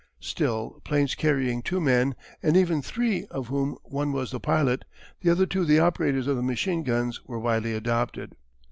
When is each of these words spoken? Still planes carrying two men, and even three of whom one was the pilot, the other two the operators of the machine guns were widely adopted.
Still 0.23 0.81
planes 0.83 1.13
carrying 1.13 1.61
two 1.61 1.79
men, 1.79 2.15
and 2.41 2.57
even 2.57 2.81
three 2.81 3.27
of 3.27 3.49
whom 3.49 3.77
one 3.83 4.11
was 4.11 4.31
the 4.31 4.39
pilot, 4.39 4.83
the 5.21 5.29
other 5.29 5.45
two 5.45 5.63
the 5.63 5.77
operators 5.77 6.25
of 6.25 6.35
the 6.35 6.41
machine 6.41 6.81
guns 6.81 7.23
were 7.25 7.37
widely 7.37 7.75
adopted. 7.75 8.35